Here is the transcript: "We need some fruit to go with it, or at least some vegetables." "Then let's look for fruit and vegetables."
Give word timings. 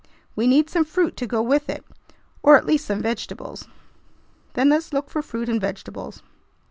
"We 0.35 0.47
need 0.47 0.67
some 0.67 0.83
fruit 0.83 1.15
to 1.17 1.27
go 1.27 1.43
with 1.43 1.69
it, 1.69 1.85
or 2.41 2.57
at 2.57 2.65
least 2.65 2.87
some 2.87 3.03
vegetables." 3.03 3.67
"Then 4.53 4.69
let's 4.69 4.93
look 4.93 5.11
for 5.11 5.21
fruit 5.21 5.47
and 5.47 5.61
vegetables." 5.61 6.23